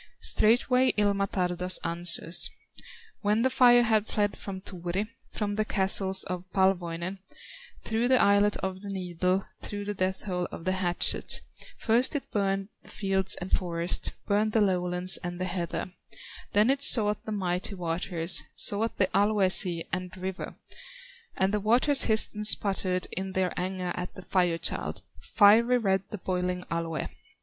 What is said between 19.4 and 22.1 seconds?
sea and river, And the waters